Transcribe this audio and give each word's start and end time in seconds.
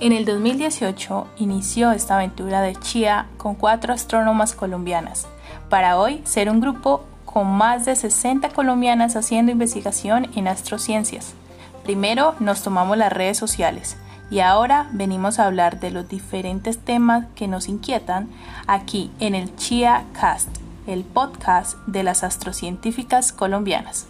En 0.00 0.12
el 0.12 0.24
2018 0.24 1.26
inició 1.36 1.92
esta 1.92 2.14
aventura 2.14 2.62
de 2.62 2.74
Chia 2.74 3.26
con 3.36 3.54
cuatro 3.54 3.92
astrónomas 3.92 4.54
colombianas, 4.54 5.26
para 5.68 5.98
hoy 5.98 6.22
ser 6.24 6.48
un 6.48 6.58
grupo 6.58 7.04
con 7.26 7.46
más 7.46 7.84
de 7.84 7.94
60 7.94 8.48
colombianas 8.48 9.14
haciendo 9.14 9.52
investigación 9.52 10.28
en 10.34 10.48
astrociencias. 10.48 11.34
Primero 11.84 12.34
nos 12.40 12.62
tomamos 12.62 12.96
las 12.96 13.12
redes 13.12 13.36
sociales 13.36 13.98
y 14.30 14.40
ahora 14.40 14.88
venimos 14.92 15.38
a 15.38 15.44
hablar 15.44 15.80
de 15.80 15.90
los 15.90 16.08
diferentes 16.08 16.78
temas 16.78 17.26
que 17.34 17.46
nos 17.46 17.68
inquietan 17.68 18.30
aquí 18.66 19.10
en 19.20 19.34
el 19.34 19.54
Chia 19.56 20.04
Cast, 20.18 20.48
el 20.86 21.04
podcast 21.04 21.76
de 21.86 22.04
las 22.04 22.24
astrocientíficas 22.24 23.32
colombianas. 23.32 24.06